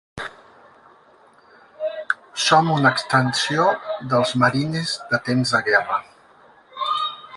Som 2.45 2.71
una 2.77 2.93
extensió 2.95 3.67
dels 4.15 4.33
marines 4.45 4.95
de 5.13 5.21
temps 5.29 5.53
de 5.57 5.63
guerra. 5.69 6.01